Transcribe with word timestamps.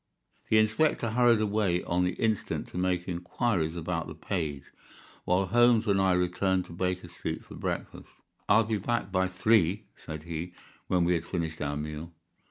The 0.49 0.57
inspector 0.57 1.11
hurried 1.11 1.41
away 1.41 1.83
on 1.83 2.03
the 2.03 2.13
instant 2.13 2.67
to 2.69 2.77
make 2.79 3.07
inquiries 3.07 3.75
about 3.75 4.07
the 4.07 4.15
page, 4.15 4.63
while 5.25 5.45
Holmes 5.45 5.85
and 5.85 6.01
I 6.01 6.13
returned 6.13 6.65
to 6.65 6.73
Baker 6.73 7.07
Street 7.07 7.45
for 7.45 7.53
breakfast. 7.53 8.09
"I'll 8.49 8.63
be 8.63 8.77
back 8.79 9.11
by 9.11 9.27
three," 9.27 9.83
said 9.95 10.23
he, 10.23 10.55
when 10.87 11.03
we 11.05 11.13
had 11.13 11.23
finished 11.23 11.61
our 11.61 11.77
meal. 11.77 12.11